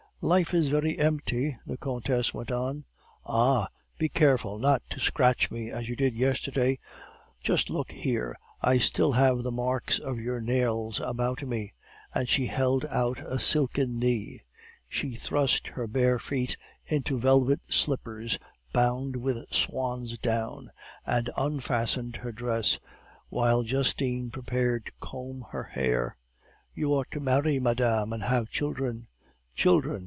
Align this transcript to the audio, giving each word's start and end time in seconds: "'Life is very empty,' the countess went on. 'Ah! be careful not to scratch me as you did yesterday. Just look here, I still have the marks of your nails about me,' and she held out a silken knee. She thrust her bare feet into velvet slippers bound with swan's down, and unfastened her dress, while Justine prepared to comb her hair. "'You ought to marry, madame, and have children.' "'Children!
"'Life 0.23 0.53
is 0.53 0.67
very 0.67 0.99
empty,' 0.99 1.57
the 1.65 1.77
countess 1.79 2.31
went 2.31 2.51
on. 2.51 2.85
'Ah! 3.25 3.69
be 3.97 4.07
careful 4.07 4.59
not 4.59 4.83
to 4.91 4.99
scratch 4.99 5.49
me 5.49 5.71
as 5.71 5.89
you 5.89 5.95
did 5.95 6.13
yesterday. 6.13 6.77
Just 7.41 7.71
look 7.71 7.91
here, 7.91 8.37
I 8.61 8.77
still 8.77 9.13
have 9.13 9.41
the 9.41 9.51
marks 9.51 9.97
of 9.97 10.19
your 10.19 10.39
nails 10.39 10.99
about 11.03 11.41
me,' 11.41 11.73
and 12.13 12.29
she 12.29 12.45
held 12.45 12.85
out 12.91 13.17
a 13.25 13.39
silken 13.39 13.97
knee. 13.97 14.43
She 14.87 15.15
thrust 15.15 15.69
her 15.69 15.87
bare 15.87 16.19
feet 16.19 16.55
into 16.85 17.17
velvet 17.17 17.61
slippers 17.71 18.37
bound 18.71 19.15
with 19.15 19.49
swan's 19.51 20.19
down, 20.19 20.69
and 21.03 21.31
unfastened 21.35 22.17
her 22.17 22.31
dress, 22.31 22.77
while 23.29 23.63
Justine 23.63 24.29
prepared 24.29 24.85
to 24.85 24.91
comb 24.99 25.47
her 25.49 25.63
hair. 25.63 26.15
"'You 26.75 26.93
ought 26.93 27.09
to 27.09 27.19
marry, 27.19 27.59
madame, 27.59 28.13
and 28.13 28.21
have 28.21 28.51
children.' 28.51 29.07
"'Children! 29.55 29.99